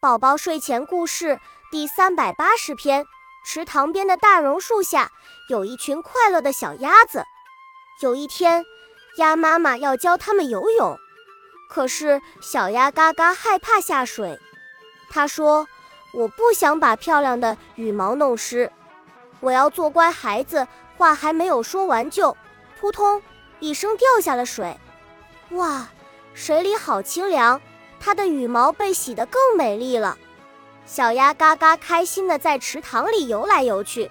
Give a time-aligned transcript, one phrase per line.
[0.00, 1.38] 宝宝睡前故事
[1.70, 3.04] 第三百八十篇：
[3.44, 5.12] 池塘边的大榕树下
[5.50, 7.22] 有一群快乐的小鸭子。
[8.00, 8.64] 有一天，
[9.18, 10.96] 鸭妈妈要教它们游泳，
[11.68, 14.40] 可是小鸭嘎嘎害怕下水。
[15.10, 15.68] 它说
[16.16, 18.72] ：“我不想把漂亮的羽毛弄湿，
[19.40, 22.34] 我要做乖孩子。”话还没有说完，就
[22.78, 23.22] 扑通
[23.58, 24.78] 一声掉下了水。
[25.50, 25.88] 哇，
[26.32, 27.60] 水里好清凉！
[28.00, 30.16] 它的羽毛被洗得更美丽了，
[30.86, 34.10] 小鸭嘎嘎开心地在池塘里游来游去。